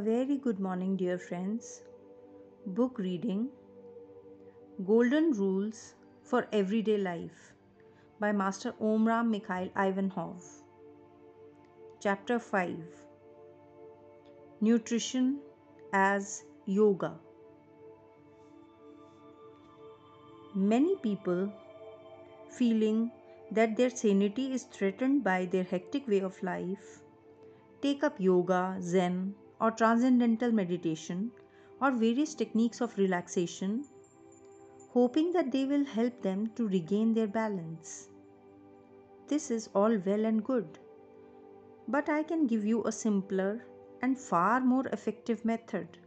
very 0.00 0.36
good 0.44 0.58
morning, 0.58 0.96
dear 0.96 1.18
friends. 1.18 1.82
Book 2.66 2.98
reading 2.98 3.48
Golden 4.86 5.32
Rules 5.32 5.94
for 6.22 6.46
Everyday 6.52 6.96
Life 6.96 7.52
by 8.18 8.32
Master 8.32 8.72
Omraam 8.80 9.28
Mikhaël 9.34 9.70
Aïvanhov. 9.84 10.46
Chapter 12.00 12.38
5 12.38 12.78
Nutrition 14.62 15.38
as 15.92 16.44
Yoga. 16.64 17.12
Many 20.54 20.96
people 21.02 21.52
feeling 22.58 23.10
that 23.50 23.76
their 23.76 23.90
sanity 23.90 24.50
is 24.54 24.64
threatened 24.78 25.22
by 25.22 25.44
their 25.44 25.64
hectic 25.64 26.08
way 26.08 26.20
of 26.20 26.42
life 26.42 27.00
take 27.82 28.04
up 28.04 28.18
yoga, 28.20 28.76
zen, 28.80 29.34
or 29.60 29.70
transcendental 29.70 30.52
meditation 30.52 31.30
or 31.80 31.90
various 31.90 32.34
techniques 32.34 32.80
of 32.80 32.96
relaxation, 32.98 33.84
hoping 34.92 35.32
that 35.32 35.50
they 35.52 35.64
will 35.64 35.84
help 35.84 36.20
them 36.22 36.50
to 36.56 36.68
regain 36.68 37.14
their 37.14 37.26
balance. 37.26 38.08
This 39.28 39.50
is 39.50 39.68
all 39.74 39.96
well 39.98 40.24
and 40.24 40.44
good, 40.44 40.78
but 41.88 42.08
I 42.08 42.22
can 42.22 42.46
give 42.46 42.64
you 42.64 42.84
a 42.84 42.92
simpler 42.92 43.64
and 44.02 44.18
far 44.18 44.60
more 44.60 44.86
effective 44.86 45.44
method. 45.44 45.98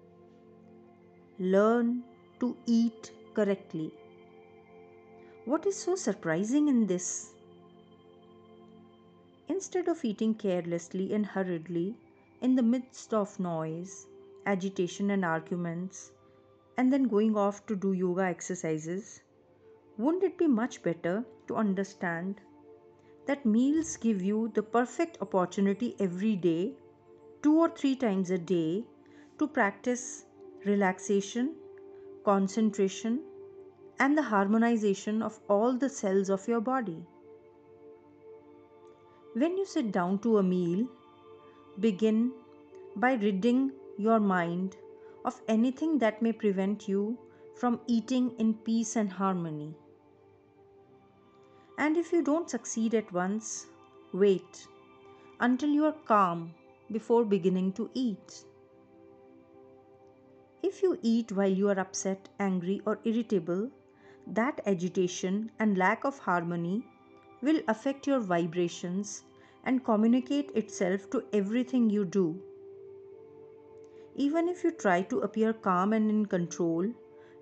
Learn 1.40 2.04
to 2.40 2.58
eat 2.66 3.12
correctly. 3.34 3.92
What 5.46 5.66
is 5.66 5.78
so 5.78 5.96
surprising 5.96 6.68
in 6.68 6.86
this? 6.86 7.34
Instead 9.48 9.88
of 9.88 10.04
eating 10.06 10.34
carelessly 10.36 11.14
and 11.14 11.26
hurriedly 11.26 11.96
in 12.44 12.56
the 12.56 12.62
midst 12.62 13.14
of 13.14 13.40
noise, 13.40 14.06
agitation, 14.46 15.12
and 15.12 15.24
arguments, 15.24 16.12
and 16.78 16.92
then 16.92 17.08
going 17.08 17.38
off 17.38 17.66
to 17.66 17.76
do 17.76 17.94
yoga 17.94 18.24
exercises, 18.24 19.22
wouldn't 19.98 20.24
it 20.24 20.38
be 20.38 20.48
much 20.48 20.84
better 20.84 21.24
to 21.48 21.56
understand 21.56 22.42
that 23.28 23.46
meals 23.46 23.96
give 23.96 24.22
you 24.22 24.52
the 24.56 24.62
perfect 24.62 25.18
opportunity 25.22 25.96
every 26.00 26.36
day, 26.36 26.74
two 27.42 27.58
or 27.60 27.70
three 27.70 27.96
times 27.96 28.30
a 28.30 28.38
day, 28.38 28.84
to 29.40 29.48
practice 29.48 30.26
relaxation, 30.66 31.56
concentration, 32.26 33.22
and 34.00 34.18
the 34.18 34.22
harmonization 34.22 35.22
of 35.22 35.40
all 35.48 35.78
the 35.78 35.90
cells 35.90 36.30
of 36.30 36.46
your 36.48 36.60
body? 36.60 37.06
When 39.34 39.58
you 39.58 39.66
sit 39.66 39.94
down 39.94 40.20
to 40.20 40.40
a 40.40 40.44
meal, 40.44 40.90
begin 41.80 42.32
by 42.96 43.14
ridding 43.14 43.72
your 43.98 44.20
mind 44.20 44.76
of 45.26 45.42
anything 45.48 45.98
that 46.00 46.22
may 46.22 46.32
prevent 46.32 46.88
you 46.88 47.18
from 47.56 47.80
eating 47.88 48.32
in 48.40 48.54
peace 48.54 48.96
and 48.96 49.12
harmony. 49.12 49.74
And 51.78 51.98
if 51.98 52.12
you 52.12 52.24
don't 52.24 52.50
succeed 52.50 52.94
at 52.94 53.12
once, 53.12 53.68
wait 54.14 54.68
until 55.40 55.70
you 55.70 55.86
are 55.86 55.96
calm 56.06 56.54
before 56.92 57.26
beginning 57.26 57.74
to 57.74 57.90
eat. 57.94 58.46
If 60.62 60.82
you 60.82 60.98
eat 61.02 61.32
while 61.32 61.52
you 61.52 61.70
are 61.70 61.80
upset, 61.80 62.30
angry, 62.40 62.82
or 62.86 63.00
irritable, 63.04 63.70
that 64.28 64.62
agitation 64.66 65.52
and 65.60 65.78
lack 65.78 66.06
of 66.06 66.20
harmony 66.20 66.86
will 67.42 67.62
affect 67.68 68.08
your 68.08 68.20
vibrations 68.20 69.24
and 69.64 69.84
communicate 69.84 70.52
itself 70.56 71.10
to 71.10 71.24
everything 71.34 71.90
you 71.90 72.06
do. 72.06 72.42
Even 74.16 74.48
if 74.48 74.64
you 74.64 74.72
try 74.72 75.02
to 75.02 75.22
appear 75.22 75.54
calm 75.54 75.94
and 75.94 76.10
in 76.10 76.26
control, 76.26 76.88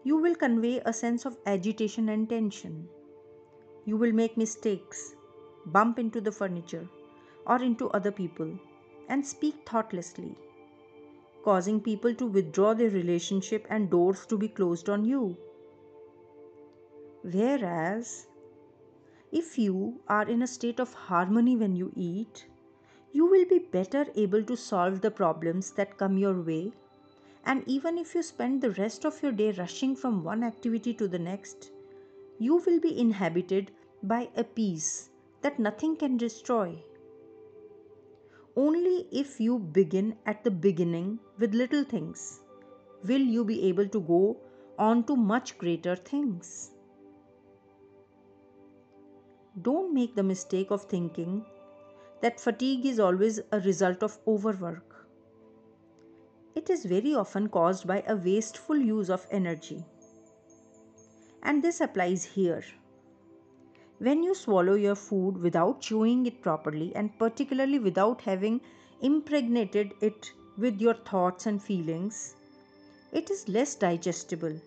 you 0.04 0.18
will 0.18 0.36
convey 0.36 0.82
a 0.86 0.94
sense 0.94 1.26
of 1.26 1.38
agitation 1.46 2.10
and 2.10 2.30
tension. 2.30 2.88
You 3.86 3.98
will 3.98 4.12
make 4.12 4.38
mistakes, 4.38 5.16
bump 5.66 6.00
into 6.00 6.22
the 6.22 6.32
furniture 6.32 6.88
or 7.46 7.62
into 7.62 7.90
other 7.90 8.12
people, 8.12 8.58
and 9.10 9.26
speak 9.26 9.56
thoughtlessly, 9.68 10.36
causing 11.44 11.82
people 11.82 12.14
to 12.16 12.26
withdraw 12.26 12.74
their 12.74 12.90
relationship 12.90 13.66
and 13.70 13.90
doors 13.90 14.26
to 14.28 14.38
be 14.38 14.48
closed 14.48 14.90
on 14.90 15.04
you. 15.04 15.36
Whereas, 17.24 18.28
if 19.32 19.58
you 19.58 20.02
are 20.08 20.28
in 20.28 20.42
a 20.42 20.48
state 20.48 20.80
of 20.80 20.94
harmony 20.94 21.56
when 21.56 21.76
you 21.76 21.92
eat, 21.96 22.48
you 23.14 23.26
will 23.26 23.46
be 23.46 23.60
better 23.60 24.06
able 24.16 24.44
to 24.44 24.58
solve 24.58 25.02
the 25.02 25.12
problems 25.12 25.72
that 25.72 25.98
come 25.98 26.18
your 26.18 26.42
way. 26.42 26.74
And 27.46 27.64
even 27.66 27.98
if 27.98 28.14
you 28.14 28.24
spend 28.24 28.62
the 28.62 28.72
rest 28.72 29.06
of 29.06 29.22
your 29.24 29.32
day 29.32 29.52
rushing 29.52 29.96
from 29.96 30.24
one 30.24 30.44
activity 30.44 30.94
to 30.96 31.08
the 31.08 31.20
next, 31.20 31.72
you 32.40 32.58
will 32.58 32.80
be 32.80 33.00
inhabited 33.00 33.72
by 34.04 34.30
a 34.36 34.44
peace 34.44 35.10
that 35.42 35.60
nothing 35.60 35.96
can 35.96 36.18
destroy. 36.18 36.84
Only 38.56 39.08
if 39.12 39.40
you 39.40 39.60
begin 39.60 40.18
at 40.26 40.44
the 40.44 40.52
beginning 40.52 41.20
with 41.40 41.54
little 41.54 41.84
things 41.84 42.42
will 43.04 43.22
you 43.22 43.46
be 43.46 43.64
able 43.64 43.88
to 43.88 44.00
go 44.02 44.38
on 44.78 45.04
to 45.06 45.16
much 45.16 45.58
greater 45.58 45.96
things. 45.96 46.71
Don't 49.60 49.94
make 49.94 50.16
the 50.16 50.24
mistake 50.24 50.72
of 50.72 50.84
thinking 50.84 51.46
that 52.22 52.40
fatigue 52.40 52.86
is 52.86 53.02
always 53.02 53.42
a 53.52 53.60
result 53.60 54.02
of 54.02 54.18
overwork. 54.26 55.08
It 56.56 56.70
is 56.70 56.86
very 56.86 57.14
often 57.14 57.50
caused 57.50 57.86
by 57.86 58.02
a 58.08 58.16
wasteful 58.16 58.78
use 58.78 59.10
of 59.10 59.28
energy. 59.30 59.84
And 61.44 61.62
this 61.62 61.82
applies 61.82 62.24
here. 62.24 62.64
When 63.98 64.24
you 64.24 64.36
swallow 64.36 64.76
your 64.76 64.96
food 64.96 65.38
without 65.38 65.82
chewing 65.82 66.26
it 66.28 66.42
properly, 66.42 66.96
and 66.96 67.18
particularly 67.20 67.78
without 67.78 68.22
having 68.22 68.62
impregnated 69.02 69.94
it 70.00 70.32
with 70.58 70.80
your 70.80 70.94
thoughts 70.94 71.46
and 71.46 71.62
feelings, 71.62 72.36
it 73.12 73.30
is 73.30 73.50
less 73.50 73.76
digestible 73.76 74.62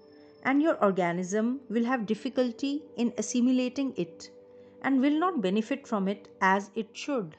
and 0.45 0.61
your 0.61 0.77
organism 0.85 1.61
will 1.71 1.85
have 1.85 2.05
difficulty 2.05 2.83
in 2.99 3.15
assimilating 3.17 3.95
it 3.97 4.31
and 4.85 5.01
will 5.01 5.19
not 5.19 5.41
benefit 5.41 5.89
from 5.89 6.07
it 6.07 6.29
as 6.41 6.71
it 6.75 6.97
should. 6.97 7.37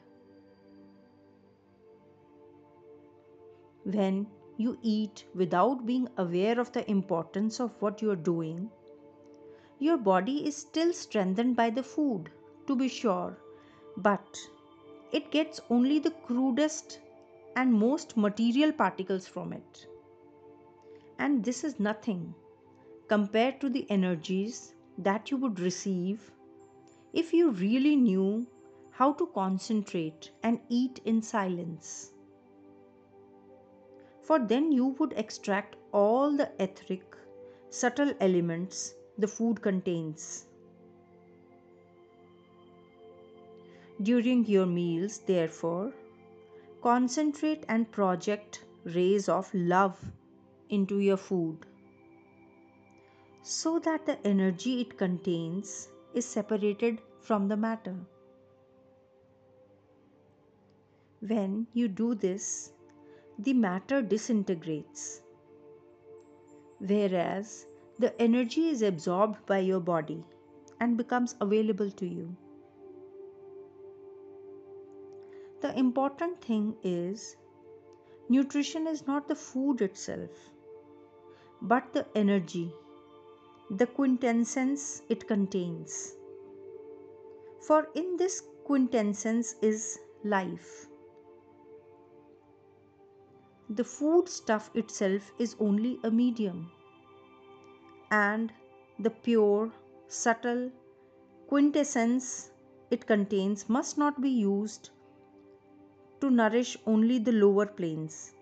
When 3.84 4.28
you 4.58 4.78
eat 4.82 5.26
without 5.36 5.86
being 5.86 6.10
aware 6.18 6.60
of 6.60 6.72
the 6.72 6.90
importance 6.90 7.60
of 7.60 7.82
what 7.82 8.02
you 8.02 8.10
are 8.12 8.16
doing, 8.16 8.70
your 9.80 9.98
body 9.98 10.46
is 10.48 10.58
still 10.58 10.92
strengthened 10.92 11.56
by 11.56 11.70
the 11.70 11.84
food, 11.84 12.32
to 12.66 12.76
be 12.76 12.88
sure, 12.88 13.38
but 13.98 14.40
it 15.12 15.30
gets 15.30 15.62
only 15.70 16.00
the 16.00 16.12
crudest 16.12 17.00
and 17.56 17.72
most 17.72 18.18
material 18.18 18.72
particles 18.72 19.28
from 19.28 19.54
it. 19.54 19.86
And 21.20 21.44
this 21.44 21.64
is 21.64 21.80
nothing 21.80 22.34
compared 23.08 23.62
to 23.62 23.70
the 23.70 23.86
energies 23.92 24.74
that 24.98 25.30
you 25.30 25.38
would 25.38 25.60
receive 25.60 26.32
if 27.22 27.32
you 27.34 27.52
really 27.52 27.96
knew 27.96 28.46
how 28.92 29.14
to 29.14 29.26
concentrate 29.28 30.32
and 30.44 30.60
eat 30.70 31.00
in 31.06 31.22
silence. 31.22 32.12
For 34.22 34.38
then 34.40 34.72
you 34.72 34.88
would 35.00 35.14
extract 35.14 35.78
all 35.94 36.36
the 36.36 36.52
etheric, 36.60 37.16
subtle 37.70 38.14
elements 38.20 38.96
the 39.18 39.28
food 39.28 39.62
contains. 39.62 40.48
During 44.02 44.46
your 44.46 44.66
meals, 44.66 45.20
therefore, 45.20 45.94
concentrate 46.82 47.66
and 47.70 47.90
project 47.92 48.66
rays 48.84 49.30
of 49.30 49.54
love 49.54 49.98
into 50.70 51.00
your 51.00 51.18
food 51.18 51.66
so 53.42 53.80
that 53.80 54.06
the 54.06 54.18
energy 54.28 54.82
it 54.82 54.98
contains 54.98 55.90
is 56.16 56.26
separated 56.26 57.02
from 57.20 57.48
the 57.48 57.58
matter. 57.58 57.96
When 61.20 61.68
you 61.74 61.88
do 61.88 62.16
this, 62.16 62.72
the 63.40 63.54
matter 63.54 64.02
disintegrates, 64.02 65.22
whereas 66.80 67.66
the 68.00 68.20
energy 68.22 68.70
is 68.70 68.82
absorbed 68.82 69.46
by 69.46 69.60
your 69.60 69.80
body 69.80 70.24
and 70.80 70.98
becomes 70.98 71.36
available 71.42 71.92
to 71.92 72.06
you. 72.06 72.36
The 75.62 75.78
important 75.80 76.42
thing 76.42 76.76
is 76.84 77.36
nutrition 78.30 78.88
is 78.88 79.06
not 79.08 79.28
the 79.28 79.36
food 79.36 79.82
itself, 79.82 80.30
but 81.62 81.92
the 81.94 82.06
energy 82.16 82.72
the 83.70 83.88
quintessence 83.88 85.02
it 85.10 85.28
contains. 85.28 86.16
For 87.68 87.90
in 87.96 88.18
this 88.18 88.44
quintessence 88.64 89.56
is 89.62 90.00
life. 90.24 90.88
the 93.70 93.84
food 93.84 94.30
stuff 94.30 94.70
itself 94.76 95.32
is 95.40 95.56
only 95.60 96.00
a 96.04 96.12
medium, 96.12 96.72
and 98.12 98.54
the 99.00 99.10
pure, 99.10 99.72
subtle 100.08 100.72
quintessence 101.48 102.52
it 102.92 103.08
contains 103.08 103.68
must 103.68 103.98
not 103.98 104.22
be 104.22 104.30
used 104.30 104.92
to 106.22 106.30
nourish 106.30 106.78
only 106.86 107.18
the 107.18 107.32
lower 107.32 107.66
planes, 107.66 108.36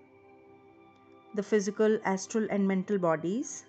the 1.35 1.43
physical, 1.43 1.97
astral, 2.03 2.45
and 2.49 2.67
mental 2.67 2.97
bodies. 2.97 3.65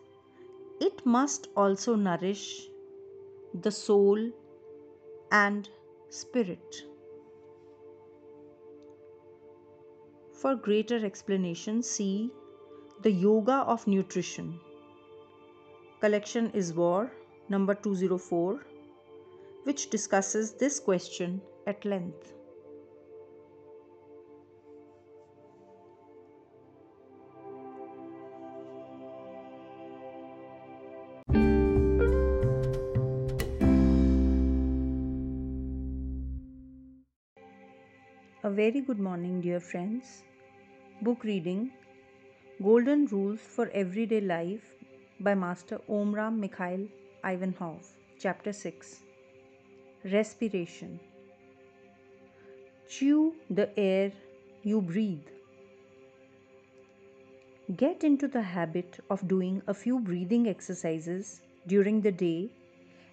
It 0.80 1.06
must 1.06 1.48
also 1.56 1.94
nourish 1.94 2.68
the 3.54 3.70
soul 3.70 4.32
and 5.30 5.68
spirit. 6.08 6.84
For 10.32 10.56
greater 10.56 11.04
explanation, 11.04 11.82
see 11.82 12.30
The 13.02 13.10
Yoga 13.10 13.64
of 13.66 13.86
Nutrition. 13.86 14.60
Collection 16.00 16.50
Izvor, 16.50 17.10
number 17.48 17.74
204, 17.74 18.66
which 19.62 19.90
discusses 19.90 20.52
this 20.54 20.80
question 20.80 21.40
at 21.66 21.84
length. 21.84 22.34
Very 38.64 38.80
good 38.80 39.00
morning, 39.04 39.40
dear 39.44 39.58
friends. 39.60 40.10
Book 41.06 41.24
reading 41.28 41.70
Golden 42.66 43.04
Rules 43.06 43.40
for 43.54 43.64
Everyday 43.80 44.20
Life 44.22 44.68
by 45.20 45.34
Master 45.34 45.78
Omraam 45.96 46.38
Mikhaël 46.42 46.86
Aïvanhov, 47.30 47.90
Chapter 48.18 48.54
6 48.54 49.02
Respiration. 50.12 50.98
Chew 52.88 53.34
the 53.50 53.68
air 53.78 54.12
you 54.62 54.80
breathe. 54.80 55.28
Get 57.76 58.02
into 58.02 58.28
the 58.28 58.46
habit 58.54 59.00
of 59.10 59.26
doing 59.28 59.60
a 59.66 59.74
few 59.74 59.98
breathing 59.98 60.48
exercises 60.48 61.42
during 61.66 62.00
the 62.00 62.12
day 62.12 62.48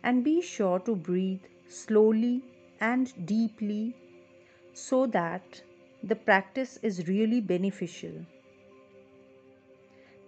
and 0.04 0.24
be 0.24 0.42
sure 0.42 0.80
to 0.92 0.96
breathe 0.96 1.52
slowly 1.68 2.42
and 2.80 3.12
deeply 3.26 3.82
so 4.74 5.06
that 5.08 5.62
the 6.04 6.16
practice 6.16 6.78
is 6.82 7.08
really 7.08 7.42
beneficial. 7.42 8.14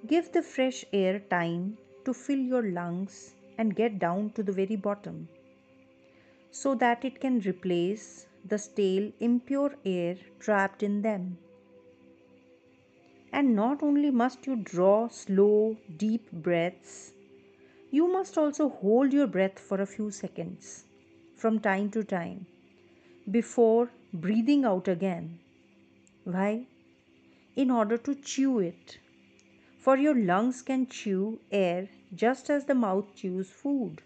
Give 0.06 0.31
the 0.31 0.42
fresh 0.42 0.84
air 0.94 1.19
time 1.19 1.78
to 2.06 2.13
fill 2.13 2.38
your 2.38 2.63
lungs 2.63 3.36
and 3.57 3.75
get 3.75 4.00
down 4.00 4.31
to 4.31 4.44
the 4.44 4.51
very 4.51 4.75
bottom 4.75 5.28
so 6.51 6.75
that 6.75 7.04
it 7.04 7.19
can 7.19 7.40
replace 7.40 8.28
the 8.45 8.57
stale, 8.57 9.12
impure 9.19 9.74
air 9.86 10.18
trapped 10.40 10.84
in 10.84 11.01
them. 11.01 11.38
And 13.31 13.56
not 13.56 13.81
only 13.81 14.12
must 14.12 14.45
you 14.45 14.57
draw 14.57 15.07
slow, 15.07 15.78
deep 15.98 16.31
breaths, 16.31 17.13
you 17.90 18.12
must 18.12 18.38
also 18.38 18.69
hold 18.69 19.13
your 19.13 19.28
breath 19.28 19.57
for 19.57 19.81
a 19.81 19.86
few 19.86 20.12
seconds 20.12 20.86
from 21.36 21.60
time 21.60 21.90
to 21.92 22.04
time 22.04 22.45
before 23.31 23.90
breathing 24.13 24.63
out 24.63 24.88
again. 24.88 25.39
Why? 26.24 26.68
In 27.56 27.71
order 27.71 27.98
to 27.98 28.13
chew 28.13 28.60
it. 28.60 29.00
For 29.80 29.98
your 29.98 30.15
lungs 30.15 30.62
can 30.62 30.88
chew 30.88 31.39
air 31.51 31.89
just 32.13 32.50
as 32.50 32.65
the 32.65 32.75
mouth 32.75 33.15
chews 33.15 33.50
food. 33.50 34.01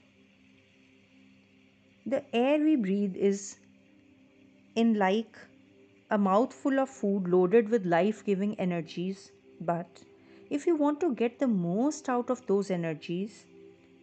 The 2.05 2.23
air 2.33 2.57
we 2.59 2.77
breathe 2.77 3.17
is 3.17 3.57
in 4.75 4.93
like 4.93 5.37
a 6.09 6.17
mouthful 6.17 6.79
of 6.79 6.89
food 6.89 7.27
loaded 7.27 7.67
with 7.67 7.85
life 7.85 8.23
giving 8.23 8.57
energies. 8.59 9.31
But 9.59 10.03
if 10.49 10.65
you 10.65 10.77
want 10.77 11.01
to 11.01 11.13
get 11.13 11.37
the 11.37 11.47
most 11.47 12.07
out 12.07 12.29
of 12.29 12.47
those 12.47 12.71
energies, 12.71 13.45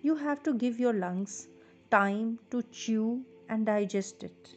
you 0.03 0.17
have 0.17 0.43
to 0.43 0.53
give 0.53 0.79
your 0.79 0.93
lungs 0.93 1.49
time 1.91 2.39
to 2.51 2.63
chew 2.65 3.23
and 3.49 3.65
digest 3.65 4.23
it. 4.23 4.55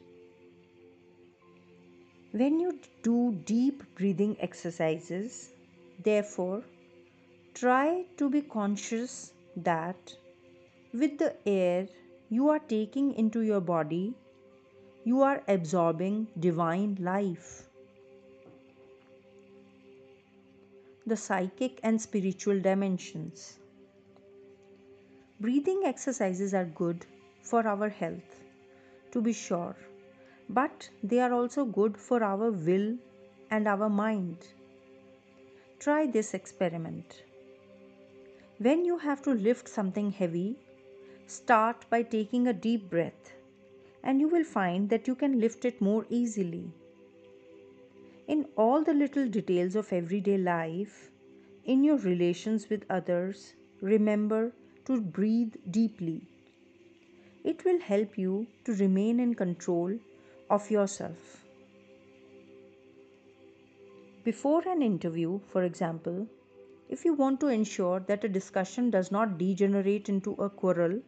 When 2.40 2.60
you 2.60 2.78
do 3.02 3.32
deep 3.46 3.84
breathing 3.96 4.38
exercises, 4.40 5.50
therefore, 6.04 6.62
try 7.56 8.06
to 8.18 8.30
be 8.30 8.42
conscious 8.44 9.32
that 9.56 10.14
with 10.94 11.18
the 11.18 11.34
air 11.48 11.88
you 12.30 12.50
are 12.50 12.60
taking 12.60 13.16
into 13.16 13.42
your 13.42 13.60
body, 13.60 14.14
you 15.04 15.24
are 15.24 15.42
absorbing 15.48 16.28
divine 16.40 16.96
life. 17.00 17.64
The 21.08 21.18
psychic 21.18 21.80
and 21.82 22.00
spiritual 22.00 22.62
dimensions. 22.62 23.58
Breathing 25.40 25.82
exercises 25.86 26.54
are 26.54 26.66
good 26.66 27.04
for 27.42 27.66
our 27.66 27.90
health, 27.90 28.42
to 29.12 29.22
be 29.22 29.34
sure 29.34 29.76
but 30.50 30.90
they 31.04 31.20
are 31.20 31.34
also 31.34 31.66
good 31.66 31.98
for 31.98 32.24
our 32.24 32.52
will 32.52 32.96
and 33.52 33.68
our 33.68 33.90
mind. 33.90 34.38
Try 35.80 36.08
this 36.08 36.34
experiment. 36.34 37.24
When 38.60 38.86
you 38.86 38.98
have 38.98 39.22
to 39.24 39.32
lift 39.32 39.68
something 39.68 40.12
heavy, 40.12 40.56
start 41.28 41.86
by 41.90 42.02
taking 42.02 42.48
a 42.48 42.54
deep 42.54 42.90
breath 42.90 43.34
and 44.04 44.20
you 44.20 44.28
will 44.28 44.44
find 44.44 44.90
that 44.90 45.08
you 45.08 45.16
can 45.16 45.40
lift 45.40 45.66
it 45.66 45.82
more 45.82 46.06
easily. 46.10 46.72
In 48.28 48.46
all 48.56 48.84
the 48.84 48.94
little 48.94 49.28
details 49.28 49.76
of 49.76 49.92
everyday 49.94 50.38
life, 50.38 51.12
in 51.66 51.84
your 51.84 51.98
relations 51.98 52.70
with 52.70 52.86
others, 52.90 53.54
remember 53.82 54.54
to 54.86 55.02
breathe 55.02 55.54
deeply. 55.70 56.22
It 57.44 57.64
will 57.66 57.80
help 57.80 58.18
you 58.18 58.48
to 58.66 58.74
remain 58.74 59.20
in 59.20 59.34
control 59.36 59.98
of 60.50 60.70
yourself. 60.72 61.44
Before 64.24 64.62
an 64.68 64.82
interview, 64.82 65.40
for 65.48 65.64
example, 65.64 66.28
if 66.90 67.06
you 67.06 67.14
want 67.14 67.40
to 67.42 67.48
ensure 67.48 68.00
that 68.02 68.24
a 68.24 68.30
discussion 68.30 68.90
does 68.90 69.12
not 69.12 69.38
degenerate 69.38 70.10
into 70.10 70.34
a 70.34 70.50
quarrel, 70.50 71.02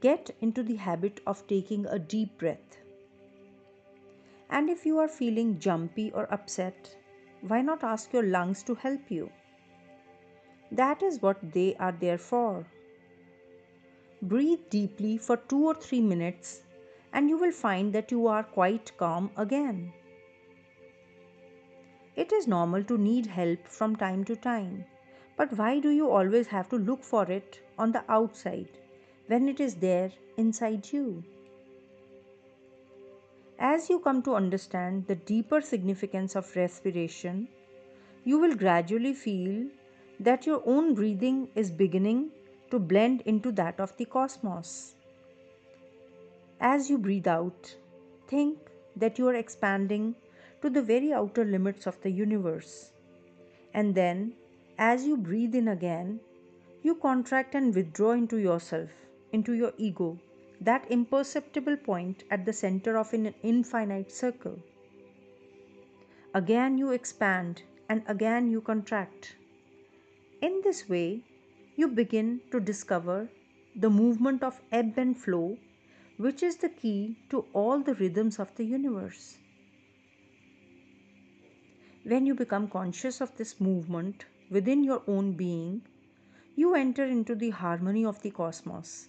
get 0.00 0.30
into 0.40 0.62
the 0.62 0.76
habit 0.76 1.20
of 1.26 1.46
taking 1.46 1.86
a 1.86 1.98
deep 1.98 2.38
breath. 2.38 2.78
And 4.50 4.68
if 4.70 4.86
you 4.86 4.98
are 4.98 5.08
feeling 5.08 5.58
jumpy 5.58 6.12
or 6.12 6.32
upset, 6.32 6.96
why 7.42 7.60
not 7.60 7.84
ask 7.84 8.12
your 8.12 8.22
lungs 8.22 8.62
to 8.64 8.74
help 8.74 9.10
you? 9.10 9.30
That 10.70 11.02
is 11.02 11.20
what 11.20 11.52
they 11.52 11.76
are 11.76 11.92
there 11.92 12.18
for. 12.18 12.66
Breathe 14.22 14.70
deeply 14.70 15.18
for 15.18 15.36
two 15.36 15.66
or 15.66 15.74
three 15.74 16.00
minutes 16.00 16.62
and 17.14 17.30
you 17.30 17.38
will 17.38 17.52
find 17.52 17.92
that 17.94 18.10
you 18.10 18.26
are 18.26 18.42
quite 18.42 18.94
calm 18.98 19.30
again. 19.36 19.92
It 22.16 22.32
is 22.32 22.46
normal 22.46 22.84
to 22.84 22.98
need 22.98 23.26
help 23.26 23.66
from 23.66 23.96
time 23.96 24.24
to 24.24 24.36
time, 24.36 24.84
but 25.36 25.56
why 25.56 25.78
do 25.80 25.90
you 25.90 26.10
always 26.10 26.48
have 26.48 26.68
to 26.70 26.76
look 26.76 27.02
for 27.02 27.24
it 27.30 27.60
on 27.78 27.92
the 27.92 28.04
outside 28.08 28.68
when 29.28 29.48
it 29.48 29.60
is 29.60 29.76
there 29.76 30.10
inside 30.36 30.92
you? 30.92 31.24
As 33.58 33.88
you 33.88 34.00
come 34.00 34.20
to 34.22 34.34
understand 34.34 35.06
the 35.06 35.14
deeper 35.14 35.60
significance 35.60 36.34
of 36.34 36.54
respiration, 36.56 37.48
you 38.24 38.38
will 38.38 38.56
gradually 38.56 39.14
feel 39.14 39.66
that 40.18 40.46
your 40.46 40.62
own 40.66 40.94
breathing 40.94 41.48
is 41.54 41.70
beginning 41.70 42.30
to 42.70 42.78
blend 42.78 43.22
into 43.22 43.52
that 43.52 43.78
of 43.78 43.96
the 43.96 44.04
cosmos. 44.04 44.93
As 46.60 46.88
you 46.88 46.98
breathe 46.98 47.28
out, 47.28 47.76
think 48.26 48.58
that 48.96 49.18
you 49.18 49.28
are 49.28 49.34
expanding 49.34 50.14
to 50.62 50.70
the 50.70 50.82
very 50.82 51.12
outer 51.12 51.44
limits 51.44 51.86
of 51.86 52.00
the 52.02 52.10
universe. 52.10 52.92
And 53.74 53.94
then, 53.94 54.34
as 54.78 55.06
you 55.06 55.16
breathe 55.16 55.54
in 55.54 55.68
again, 55.68 56.20
you 56.82 56.94
contract 56.94 57.54
and 57.54 57.74
withdraw 57.74 58.12
into 58.12 58.36
yourself, 58.36 58.90
into 59.32 59.52
your 59.52 59.72
ego, 59.78 60.18
that 60.60 60.86
imperceptible 60.90 61.76
point 61.76 62.24
at 62.30 62.44
the 62.44 62.52
center 62.52 62.96
of 62.96 63.12
an 63.12 63.34
infinite 63.42 64.12
circle. 64.12 64.58
Again 66.34 66.78
you 66.78 66.92
expand 66.92 67.62
and 67.88 68.02
again 68.06 68.50
you 68.50 68.60
contract. 68.60 69.36
In 70.40 70.60
this 70.62 70.88
way, 70.88 71.22
you 71.76 71.88
begin 71.88 72.40
to 72.50 72.60
discover 72.60 73.28
the 73.76 73.90
movement 73.90 74.42
of 74.42 74.60
ebb 74.72 74.98
and 74.98 75.16
flow 75.16 75.58
which 76.16 76.42
is 76.42 76.56
the 76.56 76.68
key 76.68 77.16
to 77.28 77.44
all 77.52 77.80
the 77.80 77.94
rhythms 77.94 78.38
of 78.38 78.54
the 78.56 78.64
universe. 78.64 79.38
When 82.04 82.26
you 82.26 82.34
become 82.34 82.68
conscious 82.68 83.20
of 83.20 83.36
this 83.36 83.60
movement 83.60 84.26
within 84.50 84.84
your 84.84 85.02
own 85.06 85.32
being, 85.32 85.82
you 86.54 86.74
enter 86.74 87.04
into 87.04 87.34
the 87.34 87.50
harmony 87.50 88.04
of 88.04 88.20
the 88.22 88.30
cosmos 88.30 89.08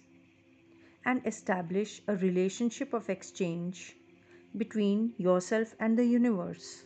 and 1.04 1.24
establish 1.24 2.02
a 2.08 2.16
relationship 2.16 2.92
of 2.92 3.08
exchange 3.08 3.96
between 4.56 5.12
yourself 5.18 5.74
and 5.78 5.96
the 5.96 6.04
universe. 6.04 6.84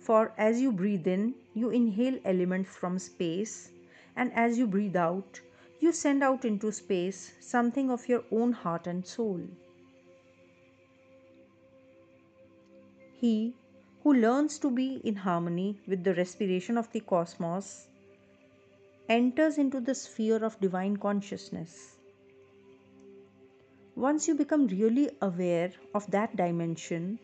For 0.00 0.32
as 0.36 0.60
you 0.60 0.72
breathe 0.72 1.06
in, 1.06 1.34
you 1.54 1.70
inhale 1.70 2.18
elements 2.24 2.76
from 2.76 2.98
space, 2.98 3.70
and 4.16 4.32
as 4.34 4.58
you 4.58 4.66
breathe 4.66 4.96
out, 4.96 5.40
you 5.80 5.92
send 5.92 6.22
out 6.22 6.44
into 6.44 6.72
space 6.72 7.32
something 7.40 7.90
of 7.90 8.08
your 8.08 8.24
own 8.32 8.52
heart 8.52 8.86
and 8.86 9.06
soul. 9.06 9.40
He 13.20 13.54
who 14.02 14.14
learns 14.14 14.58
to 14.60 14.70
be 14.70 15.00
in 15.04 15.16
harmony 15.16 15.80
with 15.86 16.04
the 16.04 16.14
respiration 16.14 16.78
of 16.78 16.90
the 16.92 17.00
cosmos 17.00 17.88
enters 19.08 19.58
into 19.58 19.80
the 19.80 19.94
sphere 19.94 20.44
of 20.44 20.60
divine 20.60 20.96
consciousness. 20.96 21.96
Once 23.96 24.28
you 24.28 24.34
become 24.34 24.66
really 24.68 25.10
aware 25.22 25.72
of 25.94 26.08
that 26.10 26.36
dimension, 26.36 27.18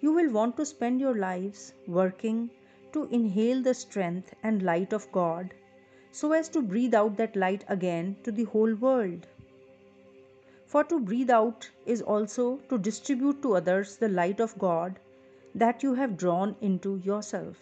you 0.00 0.12
will 0.12 0.30
want 0.30 0.56
to 0.56 0.66
spend 0.66 1.00
your 1.00 1.14
lives 1.16 1.72
working 1.86 2.50
to 2.92 3.04
inhale 3.10 3.62
the 3.62 3.72
strength 3.72 4.34
and 4.42 4.62
light 4.62 4.92
of 4.92 5.10
God 5.12 5.54
so 6.12 6.32
as 6.32 6.48
to 6.50 6.62
breathe 6.62 6.94
out 6.94 7.16
that 7.16 7.34
light 7.34 7.64
again 7.68 8.16
to 8.22 8.30
the 8.30 8.44
whole 8.44 8.74
world. 8.74 9.26
For 10.66 10.84
to 10.84 11.00
breathe 11.00 11.30
out 11.30 11.70
is 11.84 12.00
also 12.00 12.58
to 12.68 12.78
distribute 12.78 13.42
to 13.42 13.56
others 13.56 13.96
the 13.96 14.08
light 14.08 14.40
of 14.40 14.58
God 14.58 14.98
that 15.54 15.82
you 15.82 15.94
have 15.94 16.16
drawn 16.16 16.56
into 16.60 16.96
yourself. 16.98 17.56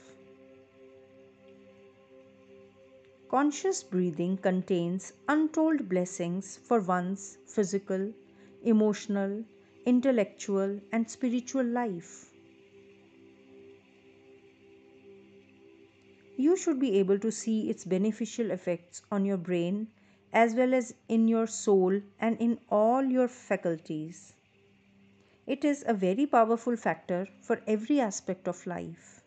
Conscious 3.28 3.84
breathing 3.84 4.36
contains 4.36 5.12
untold 5.28 5.88
blessings 5.88 6.56
for 6.56 6.80
one's 6.80 7.38
physical, 7.46 8.12
emotional, 8.64 9.44
intellectual, 9.86 10.80
and 10.90 11.08
spiritual 11.08 11.64
life. 11.64 12.29
You 16.50 16.56
should 16.56 16.80
be 16.80 16.98
able 16.98 17.20
to 17.20 17.30
see 17.30 17.70
its 17.70 17.84
beneficial 17.84 18.50
effects 18.50 19.02
on 19.12 19.24
your 19.24 19.36
brain 19.36 19.86
as 20.32 20.52
well 20.56 20.74
as 20.74 20.92
in 21.06 21.28
your 21.28 21.46
soul 21.46 22.00
and 22.18 22.36
in 22.40 22.58
all 22.68 23.04
your 23.04 23.28
faculties. 23.28 24.32
It 25.46 25.64
is 25.64 25.84
a 25.86 25.94
very 25.94 26.26
powerful 26.26 26.76
factor 26.76 27.28
for 27.40 27.60
every 27.68 28.00
aspect 28.00 28.48
of 28.48 28.66
life. 28.66 29.22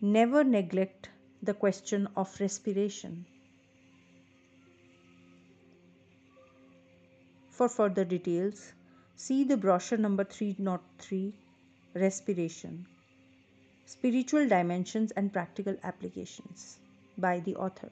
Never 0.00 0.42
neglect 0.42 1.08
the 1.40 1.54
question 1.54 2.08
of 2.16 2.40
respiration. 2.40 3.24
For 7.48 7.68
further 7.68 8.04
details, 8.04 8.72
see 9.14 9.44
the 9.44 9.56
brochure 9.56 9.98
number 9.98 10.24
303 10.24 11.32
Respiration 11.94 12.88
Spiritual 13.90 14.46
Dimensions 14.46 15.10
and 15.16 15.32
Practical 15.32 15.76
Applications 15.82 16.78
by 17.18 17.40
the 17.40 17.56
author. 17.56 17.90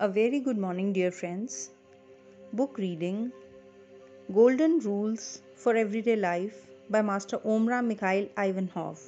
A 0.00 0.08
very 0.08 0.40
good 0.40 0.56
morning, 0.56 0.94
dear 0.94 1.10
friends. 1.10 1.68
Book 2.54 2.78
reading 2.78 3.30
Golden 4.34 4.80
Rules 4.80 5.40
for 5.54 5.76
Everyday 5.76 6.16
Life 6.16 6.66
by 6.90 7.00
Master 7.00 7.38
Omraam 7.38 7.88
Mikhaël 7.88 8.28
Aïvanhov. 8.34 8.98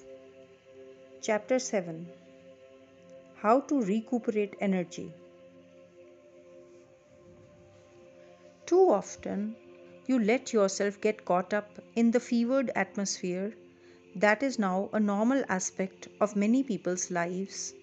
Chapter 1.20 1.58
7 1.58 2.06
How 3.34 3.58
to 3.62 3.82
Recuperate 3.82 4.54
Energy. 4.60 5.12
Too 8.66 8.92
often, 8.92 9.56
you 10.06 10.20
let 10.20 10.52
yourself 10.52 11.00
get 11.00 11.24
caught 11.24 11.52
up 11.52 11.80
in 11.96 12.12
the 12.12 12.20
fevered 12.20 12.70
atmosphere 12.76 13.52
that 14.14 14.44
is 14.44 14.56
now 14.56 14.88
a 14.92 15.00
normal 15.00 15.42
aspect 15.48 16.06
of 16.20 16.36
many 16.36 16.62
people's 16.62 17.10
lives 17.10 17.74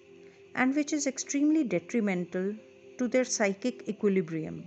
and 0.54 0.74
which 0.74 0.94
is 0.94 1.06
extremely 1.06 1.64
detrimental 1.64 2.54
to 2.96 3.08
their 3.08 3.26
psychic 3.26 3.86
equilibrium. 3.86 4.66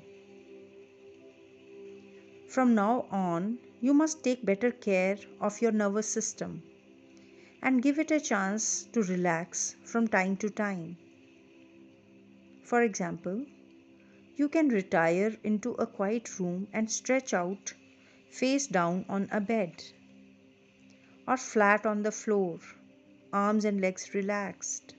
From 2.50 2.74
now 2.74 3.06
on, 3.12 3.60
you 3.80 3.94
must 3.94 4.24
take 4.24 4.44
better 4.44 4.72
care 4.72 5.20
of 5.40 5.62
your 5.62 5.72
nervous 5.72 6.08
system 6.08 6.64
and 7.62 7.84
give 7.84 8.00
it 8.00 8.10
a 8.10 8.20
chance 8.20 8.86
to 8.86 9.04
relax 9.04 9.76
from 9.86 10.08
time 10.08 10.36
to 10.38 10.50
time. 10.50 10.98
For 12.64 12.82
example, 12.82 13.46
you 14.36 14.50
can 14.50 14.70
retire 14.70 15.38
into 15.44 15.74
a 15.74 15.86
quiet 15.86 16.40
room 16.40 16.68
and 16.74 16.90
stretch 16.90 17.36
out 17.36 17.76
face 18.32 18.66
down 18.66 19.06
on 19.08 19.30
a 19.32 19.40
bed 19.40 19.84
or 21.28 21.38
flat 21.38 21.86
on 21.86 22.02
the 22.02 22.12
floor, 22.12 22.58
arms 23.32 23.64
and 23.64 23.80
legs 23.80 24.16
relaxed. 24.16 24.96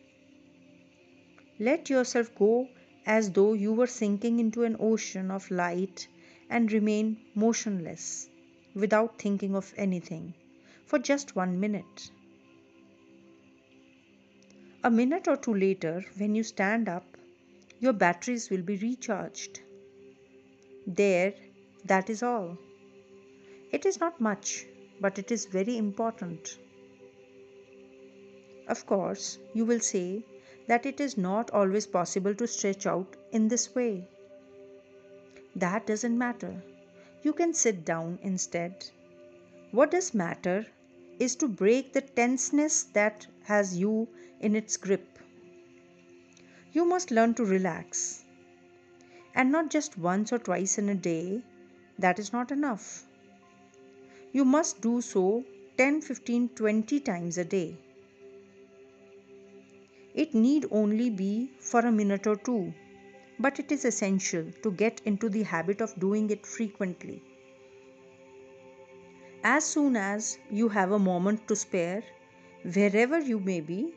Let 1.58 1.90
yourself 1.90 2.32
go 2.36 2.68
as 3.04 3.32
though 3.32 3.54
you 3.54 3.72
were 3.72 3.88
sinking 3.88 4.38
into 4.38 4.62
an 4.62 4.76
ocean 4.78 5.32
of 5.32 5.50
light 5.50 6.06
and 6.50 6.72
remain 6.72 7.16
motionless 7.34 8.28
without 8.74 9.18
thinking 9.18 9.56
of 9.56 9.72
anything 9.76 10.34
for 10.84 10.98
just 10.98 11.36
one 11.36 11.58
minute. 11.58 12.10
A 14.82 14.90
minute 14.90 15.28
or 15.28 15.36
two 15.36 15.54
later, 15.54 16.04
when 16.16 16.34
you 16.34 16.42
stand 16.42 16.88
up, 16.88 17.16
your 17.78 17.92
batteries 17.92 18.50
will 18.50 18.62
be 18.62 18.76
recharged. 18.76 19.60
There, 20.86 21.34
that 21.84 22.10
is 22.10 22.22
all. 22.22 22.58
It 23.72 23.86
is 23.86 24.00
not 24.00 24.20
much, 24.20 24.66
but 25.00 25.18
it 25.18 25.30
is 25.30 25.46
very 25.46 25.76
important. 25.76 26.58
Of 28.66 28.86
course, 28.86 29.38
you 29.54 29.64
will 29.64 29.80
say 29.80 30.24
that 30.66 30.86
it 30.86 31.00
is 31.00 31.16
not 31.16 31.50
always 31.50 31.86
possible 31.86 32.34
to 32.34 32.46
stretch 32.46 32.86
out 32.86 33.16
in 33.32 33.48
this 33.48 33.74
way. 33.74 34.08
That 35.56 35.86
doesn't 35.86 36.16
matter. 36.16 36.62
You 37.22 37.32
can 37.32 37.52
sit 37.54 37.84
down 37.84 38.18
instead. 38.22 38.86
What 39.72 39.90
does 39.90 40.14
matter 40.14 40.66
is 41.18 41.36
to 41.36 41.48
break 41.48 41.92
the 41.92 42.00
tenseness 42.00 42.84
that 42.94 43.26
has 43.44 43.76
you 43.76 44.08
in 44.40 44.56
its 44.56 44.76
grip. 44.76 45.18
You 46.72 46.84
must 46.84 47.10
learn 47.10 47.34
to 47.34 47.44
relax. 47.44 48.24
And 49.34 49.52
not 49.52 49.70
just 49.70 49.98
once 49.98 50.32
or 50.32 50.38
twice 50.38 50.78
in 50.78 50.88
a 50.88 50.94
day, 50.94 51.42
that 51.98 52.18
is 52.18 52.32
not 52.32 52.50
enough. 52.50 53.04
You 54.32 54.44
must 54.44 54.80
do 54.80 55.00
so 55.00 55.44
10, 55.76 56.00
15, 56.00 56.48
20 56.50 57.00
times 57.00 57.38
a 57.38 57.44
day. 57.44 57.76
It 60.14 60.34
need 60.34 60.66
only 60.70 61.10
be 61.10 61.50
for 61.58 61.80
a 61.80 61.92
minute 61.92 62.26
or 62.26 62.36
two, 62.36 62.72
but 63.40 63.58
it 63.58 63.72
is 63.72 63.84
essential 63.86 64.44
to 64.62 64.70
get 64.70 65.00
into 65.06 65.28
the 65.30 65.42
habit 65.42 65.80
of 65.80 65.98
doing 65.98 66.28
it 66.30 66.46
frequently. 66.46 67.22
As 69.42 69.64
soon 69.64 69.96
as 69.96 70.38
you 70.50 70.68
have 70.68 70.92
a 70.92 70.98
moment 70.98 71.48
to 71.48 71.56
spare, 71.56 72.02
wherever 72.74 73.18
you 73.18 73.40
may 73.40 73.60
be, 73.60 73.94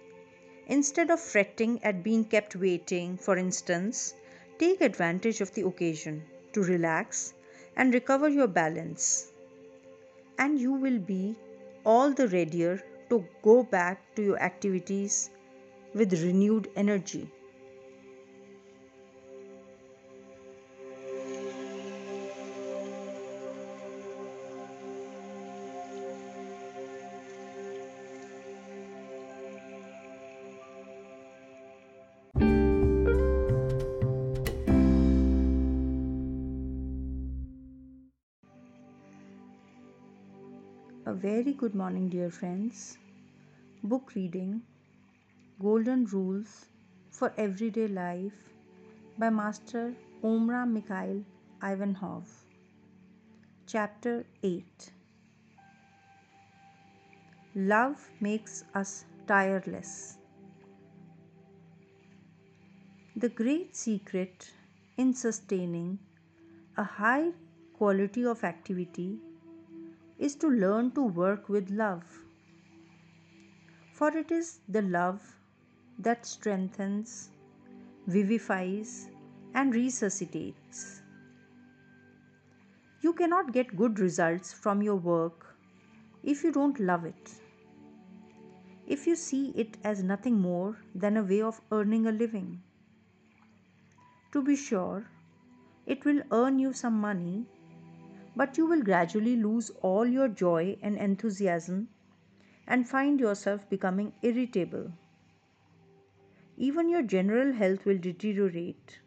instead 0.68 1.12
of 1.12 1.20
fretting 1.20 1.84
at 1.84 2.04
being 2.04 2.24
kept 2.24 2.56
waiting, 2.56 3.18
for 3.18 3.36
instance, 3.36 4.14
take 4.58 4.80
advantage 4.80 5.42
of 5.42 5.54
the 5.54 5.66
occasion 5.66 6.24
to 6.54 6.64
relax 6.64 7.34
and 7.76 7.94
recover 7.94 8.30
your 8.30 8.48
balance. 8.48 9.34
And 10.38 10.58
you 10.60 10.72
will 10.72 11.00
be 11.00 11.36
all 11.84 12.14
the 12.14 12.30
readier 12.30 12.82
to 13.10 13.26
go 13.42 13.64
back 13.64 14.16
to 14.16 14.24
your 14.24 14.40
activities 14.40 15.30
with 15.94 16.14
renewed 16.24 16.70
energy. 16.78 17.30
Very 41.22 41.54
good 41.54 41.76
morning, 41.76 42.10
dear 42.10 42.32
friends. 42.32 42.98
Book 43.84 44.14
reading 44.16 44.64
Golden 45.62 46.06
Rules 46.06 46.66
for 47.12 47.32
Everyday 47.38 47.88
Life 47.88 48.50
by 49.20 49.30
Master 49.30 49.94
Omraam 50.24 50.72
Mikhaël 50.76 51.24
Aïvanhov. 51.62 52.24
Chapter 53.68 54.26
8 54.42 54.64
Love 57.54 58.10
makes 58.20 58.64
us 58.74 59.06
tireless. 59.28 60.18
The 63.16 63.30
great 63.30 63.76
secret 63.76 64.50
in 64.98 65.14
sustaining 65.14 66.00
a 66.76 66.84
high 66.84 67.30
quality 67.78 68.26
of 68.26 68.44
activity 68.44 69.20
is 70.18 70.36
to 70.36 70.48
learn 70.48 70.92
to 70.92 71.04
work 71.04 71.50
with 71.50 71.70
love. 71.70 72.04
For 73.94 74.16
it 74.18 74.32
is 74.32 74.60
the 74.68 74.82
love 74.82 75.22
that 76.00 76.26
strengthens, 76.26 77.30
vivifies, 78.08 79.10
and 79.54 79.74
resuscitates. 79.74 81.02
You 83.02 83.14
cannot 83.14 83.52
get 83.52 83.76
good 83.76 84.00
results 84.00 84.54
from 84.54 84.82
your 84.82 84.96
work 84.96 85.56
if 86.24 86.44
you 86.44 86.52
don't 86.52 86.80
love 86.80 87.06
it. 87.06 87.32
If 88.88 89.08
you 89.08 89.16
see 89.16 89.50
it 89.56 89.78
as 89.84 90.04
nothing 90.04 90.40
more 90.40 90.78
than 90.96 91.18
a 91.18 91.24
way 91.24 91.42
of 91.42 91.62
earning 91.72 92.08
a 92.08 92.12
living. 92.12 92.62
To 94.32 94.42
be 94.42 94.56
sure, 94.56 95.06
it 95.86 96.06
will 96.06 96.22
earn 96.32 96.60
you 96.60 96.74
some 96.74 97.00
money 97.00 97.46
but 98.36 98.58
you 98.58 98.66
will 98.66 98.82
gradually 98.82 99.36
lose 99.36 99.70
all 99.82 100.06
your 100.06 100.28
joy 100.28 100.78
and 100.82 100.98
enthusiasm 100.98 101.88
and 102.68 102.88
find 102.88 103.20
yourself 103.20 103.70
becoming 103.70 104.12
irritable. 104.22 104.92
Even 106.58 106.90
your 106.90 107.02
general 107.02 107.54
health 107.54 107.86
will 107.86 107.98
deteriorate. 107.98 109.00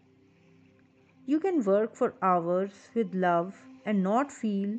You 1.26 1.40
can 1.40 1.64
work 1.64 1.95
for 1.95 2.14
hours 2.23 2.90
with 2.95 3.14
love 3.14 3.54
and 3.85 4.02
not 4.02 4.30
feel 4.30 4.78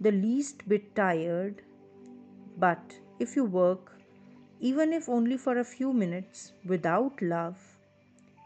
the 0.00 0.12
least 0.12 0.68
bit 0.68 0.94
tired, 0.94 1.62
but 2.56 2.98
if 3.18 3.36
you 3.36 3.44
work, 3.44 3.92
even 4.60 4.92
if 4.92 5.08
only 5.08 5.36
for 5.36 5.58
a 5.58 5.64
few 5.64 5.92
minutes, 5.92 6.52
without 6.64 7.20
love, 7.20 7.58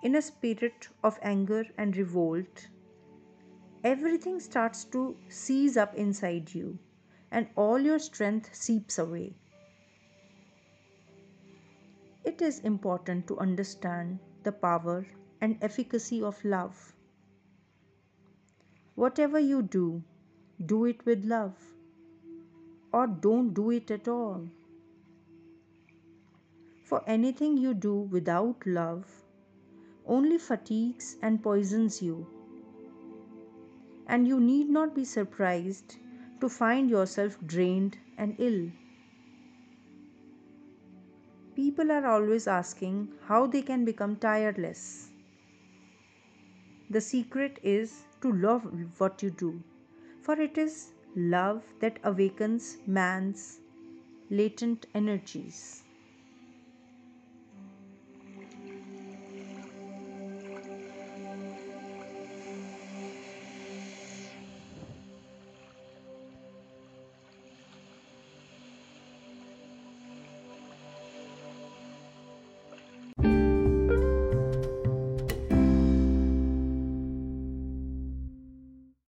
in 0.02 0.14
a 0.14 0.22
spirit 0.22 0.88
of 1.02 1.18
anger 1.22 1.64
and 1.76 1.96
revolt, 1.96 2.68
everything 3.86 4.38
starts 4.40 4.84
to 4.92 5.00
seize 5.28 5.76
up 5.76 5.94
inside 5.94 6.52
you 6.52 6.76
and 7.30 7.46
all 7.64 7.78
your 7.88 8.00
strength 8.00 8.52
seeps 8.52 8.98
away. 8.98 9.32
It 12.24 12.42
is 12.42 12.58
important 12.70 13.28
to 13.28 13.38
understand 13.38 14.18
the 14.42 14.50
power 14.50 15.06
and 15.40 15.56
efficacy 15.62 16.20
of 16.20 16.44
love. 16.44 16.94
Whatever 18.96 19.38
you 19.38 19.62
do, 19.62 20.02
do 20.74 20.84
it 20.86 21.06
with 21.06 21.24
love 21.24 21.54
or 22.92 23.06
don't 23.06 23.54
do 23.54 23.70
it 23.70 23.92
at 23.92 24.08
all. 24.08 24.48
For 26.82 27.04
anything 27.06 27.56
you 27.56 27.72
do 27.72 27.94
without 27.94 28.66
love 28.66 29.22
only 30.06 30.38
fatigues 30.38 31.16
and 31.22 31.40
poisons 31.40 32.02
you 32.02 32.26
and 34.06 34.28
you 34.28 34.40
need 34.40 34.68
not 34.68 34.94
be 34.94 35.04
surprised 35.04 35.97
to 36.40 36.49
find 36.49 36.90
yourself 36.90 37.36
drained 37.47 37.99
and 38.19 38.36
ill. 38.38 38.71
People 41.54 41.90
are 41.90 42.06
always 42.06 42.47
asking 42.47 43.08
how 43.26 43.47
they 43.47 43.62
can 43.62 43.84
become 43.84 44.16
tireless. 44.16 45.10
The 46.90 47.00
secret 47.00 47.58
is 47.62 48.04
to 48.21 48.32
love 48.32 48.64
what 48.99 49.23
you 49.23 49.30
do, 49.30 49.62
for 50.21 50.40
it 50.40 50.58
is 50.58 50.92
love 51.16 51.64
that 51.80 51.99
awakens 52.04 52.76
man's 52.86 53.60
latent 54.30 54.86
energies. 54.95 55.85